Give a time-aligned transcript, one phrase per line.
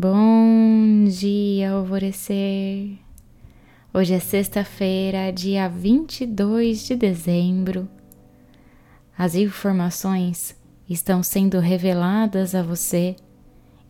[0.00, 3.00] Bom dia, alvorecer!
[3.92, 7.88] Hoje é sexta-feira, dia 22 de dezembro.
[9.18, 10.54] As informações
[10.88, 13.16] estão sendo reveladas a você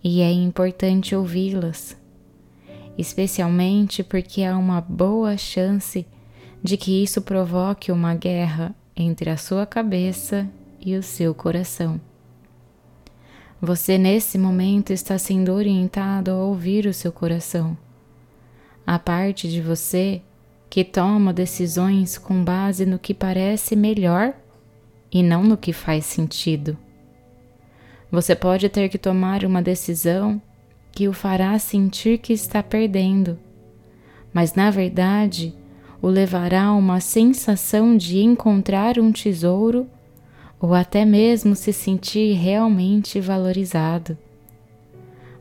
[0.02, 1.94] e é importante ouvi-las,
[2.96, 6.06] especialmente porque há uma boa chance
[6.62, 10.48] de que isso provoque uma guerra entre a sua cabeça
[10.80, 12.00] e o seu coração.
[13.60, 17.76] Você nesse momento está sendo orientado a ouvir o seu coração.
[18.86, 20.22] A parte de você
[20.70, 24.32] que toma decisões com base no que parece melhor
[25.10, 26.78] e não no que faz sentido.
[28.12, 30.40] Você pode ter que tomar uma decisão
[30.92, 33.38] que o fará sentir que está perdendo,
[34.32, 35.52] mas na verdade
[36.00, 39.88] o levará a uma sensação de encontrar um tesouro
[40.60, 44.18] ou até mesmo se sentir realmente valorizado.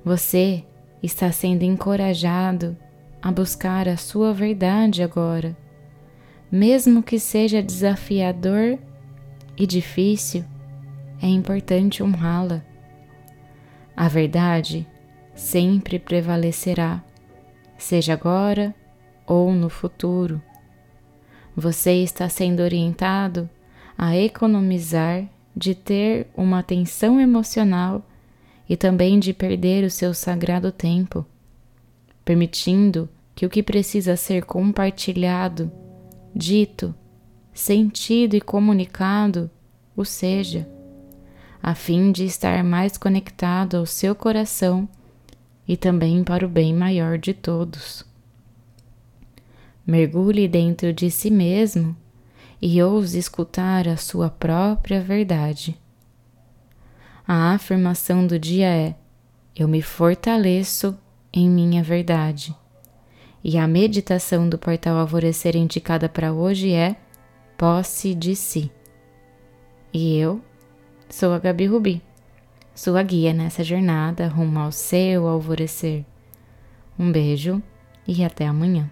[0.04, 0.64] Você
[1.02, 2.78] está sendo encorajado
[3.22, 5.58] a buscar a sua verdade agora,
[6.52, 8.78] mesmo que seja desafiador
[9.58, 10.46] e difícil,
[11.22, 12.64] é importante honrá-la.
[13.96, 14.88] A verdade
[15.34, 17.04] sempre prevalecerá,
[17.78, 18.74] seja agora
[19.26, 20.42] ou no futuro.
[21.56, 23.50] Você está sendo orientado
[23.98, 28.06] a economizar, de ter uma atenção emocional
[28.70, 31.26] e também de perder o seu sagrado tempo,
[32.24, 35.72] permitindo que o que precisa ser compartilhado,
[36.36, 36.94] dito,
[37.54, 39.50] sentido e comunicado
[39.96, 40.70] o seja,
[41.62, 44.88] a fim de estar mais conectado ao seu coração
[45.68, 48.06] e também para o bem maior de todos.
[49.86, 51.96] Mergulhe dentro de si mesmo
[52.62, 55.80] e ouse escutar a sua própria verdade.
[57.28, 58.96] A afirmação do dia é:
[59.56, 60.98] Eu me fortaleço
[61.32, 62.56] em minha verdade.
[63.44, 66.96] E a meditação do portal Alvorecer indicada para hoje é
[67.58, 68.72] Posse de Si.
[69.94, 70.42] E eu
[71.10, 72.02] sou a Gabi Rubi,
[72.76, 76.06] sua guia nessa jornada rumo ao seu alvorecer.
[77.00, 77.62] Um beijo
[78.08, 78.90] e até amanhã.